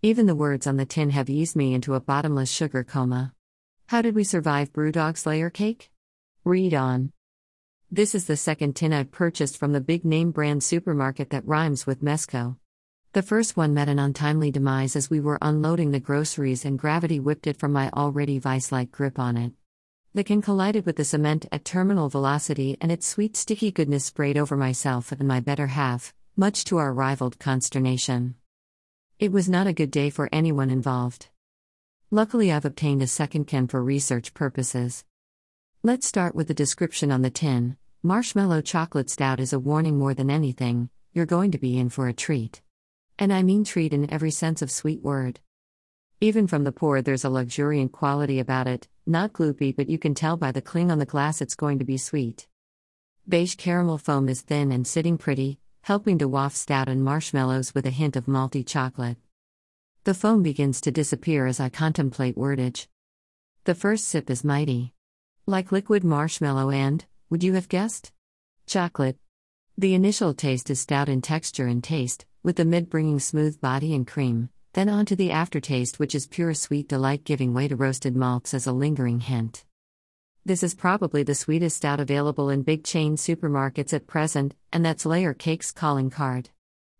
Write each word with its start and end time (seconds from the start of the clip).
Even 0.00 0.26
the 0.26 0.36
words 0.36 0.68
on 0.68 0.76
the 0.76 0.86
tin 0.86 1.10
have 1.10 1.28
eased 1.28 1.56
me 1.56 1.74
into 1.74 1.94
a 1.94 2.00
bottomless 2.00 2.48
sugar 2.48 2.84
coma. 2.84 3.34
How 3.88 4.00
did 4.00 4.14
we 4.14 4.22
survive 4.22 4.72
Brewdog's 4.72 5.26
layer 5.26 5.50
cake? 5.50 5.90
Read 6.44 6.72
on. 6.72 7.10
This 7.90 8.14
is 8.14 8.26
the 8.26 8.36
second 8.36 8.76
tin 8.76 8.92
I've 8.92 9.10
purchased 9.10 9.56
from 9.56 9.72
the 9.72 9.80
big 9.80 10.04
name 10.04 10.30
brand 10.30 10.62
supermarket 10.62 11.30
that 11.30 11.44
rhymes 11.48 11.84
with 11.84 12.00
Mesco. 12.00 12.58
The 13.12 13.22
first 13.22 13.56
one 13.56 13.74
met 13.74 13.88
an 13.88 13.98
untimely 13.98 14.52
demise 14.52 14.94
as 14.94 15.10
we 15.10 15.18
were 15.18 15.38
unloading 15.42 15.90
the 15.90 15.98
groceries 15.98 16.64
and 16.64 16.78
gravity 16.78 17.18
whipped 17.18 17.48
it 17.48 17.56
from 17.56 17.72
my 17.72 17.90
already 17.90 18.38
vice 18.38 18.70
like 18.70 18.92
grip 18.92 19.18
on 19.18 19.36
it. 19.36 19.52
The 20.14 20.22
can 20.22 20.40
collided 20.42 20.86
with 20.86 20.94
the 20.94 21.04
cement 21.04 21.46
at 21.50 21.64
terminal 21.64 22.08
velocity 22.08 22.76
and 22.80 22.92
its 22.92 23.04
sweet 23.04 23.36
sticky 23.36 23.72
goodness 23.72 24.04
sprayed 24.04 24.38
over 24.38 24.56
myself 24.56 25.10
and 25.10 25.26
my 25.26 25.40
better 25.40 25.66
half, 25.66 26.14
much 26.36 26.62
to 26.66 26.76
our 26.76 26.94
rivaled 26.94 27.40
consternation. 27.40 28.36
It 29.18 29.32
was 29.32 29.48
not 29.48 29.66
a 29.66 29.72
good 29.72 29.90
day 29.90 30.10
for 30.10 30.28
anyone 30.30 30.70
involved. 30.70 31.26
Luckily, 32.08 32.52
I've 32.52 32.64
obtained 32.64 33.02
a 33.02 33.08
second 33.08 33.46
can 33.46 33.66
for 33.66 33.82
research 33.82 34.32
purposes. 34.32 35.04
Let's 35.82 36.06
start 36.06 36.36
with 36.36 36.46
the 36.46 36.54
description 36.54 37.10
on 37.10 37.22
the 37.22 37.30
tin. 37.30 37.76
Marshmallow 38.00 38.60
chocolate 38.60 39.10
stout 39.10 39.40
is 39.40 39.52
a 39.52 39.58
warning 39.58 39.98
more 39.98 40.14
than 40.14 40.30
anything, 40.30 40.88
you're 41.12 41.26
going 41.26 41.50
to 41.50 41.58
be 41.58 41.76
in 41.76 41.88
for 41.88 42.06
a 42.06 42.12
treat. 42.12 42.62
And 43.18 43.32
I 43.32 43.42
mean 43.42 43.64
treat 43.64 43.92
in 43.92 44.08
every 44.08 44.30
sense 44.30 44.62
of 44.62 44.70
sweet 44.70 45.02
word. 45.02 45.40
Even 46.20 46.46
from 46.46 46.62
the 46.62 46.70
pour, 46.70 47.02
there's 47.02 47.24
a 47.24 47.28
luxuriant 47.28 47.90
quality 47.90 48.38
about 48.38 48.68
it, 48.68 48.86
not 49.04 49.32
gloopy, 49.32 49.74
but 49.74 49.88
you 49.88 49.98
can 49.98 50.14
tell 50.14 50.36
by 50.36 50.52
the 50.52 50.62
cling 50.62 50.92
on 50.92 51.00
the 51.00 51.04
glass 51.04 51.40
it's 51.40 51.56
going 51.56 51.80
to 51.80 51.84
be 51.84 51.96
sweet. 51.96 52.46
Beige 53.28 53.56
caramel 53.56 53.98
foam 53.98 54.28
is 54.28 54.42
thin 54.42 54.70
and 54.70 54.86
sitting 54.86 55.18
pretty, 55.18 55.58
helping 55.88 56.18
to 56.18 56.28
waft 56.28 56.54
stout 56.54 56.86
and 56.86 57.02
marshmallows 57.02 57.74
with 57.74 57.86
a 57.86 57.90
hint 57.90 58.14
of 58.14 58.26
malty 58.26 58.62
chocolate. 58.62 59.16
The 60.04 60.12
foam 60.12 60.42
begins 60.42 60.82
to 60.82 60.90
disappear 60.90 61.46
as 61.46 61.60
I 61.60 61.70
contemplate 61.70 62.36
wordage. 62.36 62.88
The 63.64 63.74
first 63.74 64.04
sip 64.04 64.28
is 64.28 64.44
mighty. 64.44 64.92
Like 65.46 65.72
liquid 65.72 66.04
marshmallow 66.04 66.68
and, 66.68 67.06
would 67.30 67.42
you 67.42 67.54
have 67.54 67.70
guessed? 67.70 68.12
Chocolate. 68.66 69.16
The 69.78 69.94
initial 69.94 70.34
taste 70.34 70.68
is 70.68 70.78
stout 70.78 71.08
in 71.08 71.22
texture 71.22 71.66
and 71.66 71.82
taste, 71.82 72.26
with 72.42 72.56
the 72.56 72.66
mid 72.66 72.90
bringing 72.90 73.18
smooth 73.18 73.58
body 73.58 73.94
and 73.94 74.06
cream, 74.06 74.50
then 74.74 74.90
on 74.90 75.06
to 75.06 75.16
the 75.16 75.30
aftertaste, 75.30 75.98
which 75.98 76.14
is 76.14 76.26
pure 76.26 76.52
sweet 76.52 76.86
delight 76.86 77.24
giving 77.24 77.54
way 77.54 77.66
to 77.66 77.76
roasted 77.76 78.14
malts 78.14 78.52
as 78.52 78.66
a 78.66 78.72
lingering 78.72 79.20
hint. 79.20 79.64
This 80.44 80.62
is 80.62 80.74
probably 80.74 81.22
the 81.22 81.34
sweetest 81.34 81.76
stout 81.76 82.00
available 82.00 82.48
in 82.48 82.62
big 82.62 82.84
chain 82.84 83.16
supermarkets 83.16 83.92
at 83.92 84.06
present, 84.06 84.54
and 84.72 84.84
that's 84.84 85.04
Layer 85.04 85.34
Cake's 85.34 85.72
calling 85.72 86.10
card. 86.10 86.50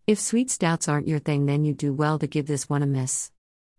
If 0.06 0.18
sweet 0.18 0.50
stouts 0.50 0.88
aren't 0.88 1.08
your 1.08 1.18
thing, 1.18 1.46
then 1.46 1.64
you 1.64 1.74
do 1.74 1.92
well 1.92 2.18
to 2.18 2.26
give 2.26 2.46
this 2.46 2.68
one 2.68 2.82
a 2.82 2.86
miss. 2.86 3.30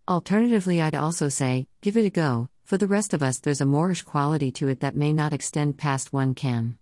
Alternatively, 0.08 0.82
I'd 0.82 0.96
also 0.96 1.30
say, 1.30 1.68
give 1.82 1.98
it 1.98 2.06
a 2.06 2.10
go. 2.10 2.50
For 2.64 2.78
the 2.78 2.88
rest 2.88 3.14
of 3.14 3.24
us, 3.24 3.40
there's 3.40 3.62
a 3.62 3.66
moreish 3.66 4.06
quality 4.06 4.52
to 4.54 4.68
it 4.68 4.80
that 4.82 4.96
may 4.96 5.12
not 5.12 5.34
extend 5.34 5.78
past 5.78 6.14
one 6.14 6.36
can. 6.36 6.78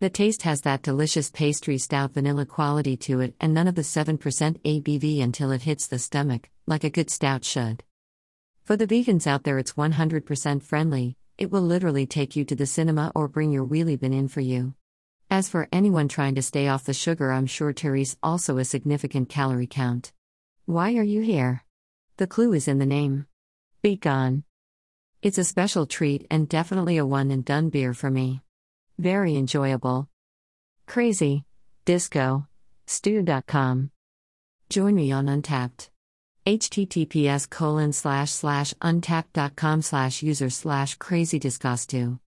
The 0.00 0.08
taste 0.08 0.42
has 0.42 0.62
that 0.62 0.82
delicious 0.82 1.30
pastry 1.30 1.78
stout 1.78 2.14
vanilla 2.14 2.46
quality 2.46 2.96
to 2.98 3.20
it 3.20 3.34
and 3.38 3.52
none 3.52 3.68
of 3.68 3.74
the 3.74 3.82
7% 3.82 4.18
ABV 4.18 5.22
until 5.22 5.50
it 5.50 5.62
hits 5.62 5.86
the 5.86 5.98
stomach, 5.98 6.48
like 6.66 6.84
a 6.84 6.90
good 6.90 7.10
stout 7.10 7.44
should. 7.44 7.84
For 8.62 8.76
the 8.76 8.86
vegans 8.86 9.26
out 9.26 9.42
there, 9.42 9.58
it's 9.58 9.72
100% 9.72 10.62
friendly, 10.62 11.16
it 11.40 11.50
will 11.50 11.62
literally 11.62 12.06
take 12.06 12.36
you 12.36 12.44
to 12.44 12.54
the 12.54 12.66
cinema 12.66 13.10
or 13.14 13.26
bring 13.26 13.50
your 13.50 13.66
wheelie 13.66 13.98
bin 13.98 14.12
in 14.12 14.28
for 14.28 14.40
you. 14.40 14.74
As 15.30 15.48
for 15.48 15.68
anyone 15.72 16.06
trying 16.06 16.34
to 16.34 16.42
stay 16.42 16.68
off 16.68 16.84
the 16.84 16.92
sugar, 16.92 17.32
I'm 17.32 17.46
sure 17.46 17.72
Terry's 17.72 18.18
also 18.22 18.58
a 18.58 18.64
significant 18.64 19.30
calorie 19.30 19.66
count. 19.66 20.12
Why 20.66 20.96
are 20.96 21.02
you 21.02 21.22
here? 21.22 21.64
The 22.18 22.26
clue 22.26 22.52
is 22.52 22.68
in 22.68 22.78
the 22.78 22.86
name. 22.86 23.26
Be 23.80 23.96
gone. 23.96 24.44
It's 25.22 25.38
a 25.38 25.44
special 25.44 25.86
treat 25.86 26.26
and 26.30 26.46
definitely 26.48 26.98
a 26.98 27.06
one 27.06 27.30
and 27.30 27.44
done 27.44 27.70
beer 27.70 27.94
for 27.94 28.10
me. 28.10 28.42
Very 28.98 29.36
enjoyable. 29.36 30.08
Crazy. 30.86 31.44
Disco. 31.86 32.46
Stew.com. 32.86 33.90
Join 34.68 34.94
me 34.94 35.10
on 35.10 35.26
Untappd. 35.26 35.88
Https 36.46 37.48
colon 37.48 37.92
slash 37.92 38.30
slash 38.30 38.74
untappd.com 38.82 39.82
slash 39.82 40.22
user 40.22 40.50
slash 40.50 40.96
crazy 40.96 41.38
discostu. 41.38 42.18